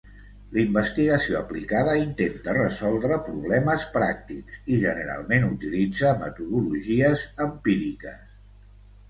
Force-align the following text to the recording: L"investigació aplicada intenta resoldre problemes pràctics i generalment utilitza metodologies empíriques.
L"investigació 0.53 1.35
aplicada 1.39 1.93
intenta 2.03 2.55
resoldre 2.57 3.17
problemes 3.27 3.85
pràctics 3.99 4.57
i 4.77 4.81
generalment 4.87 5.47
utilitza 5.51 6.17
metodologies 6.25 7.29
empíriques. 7.49 8.21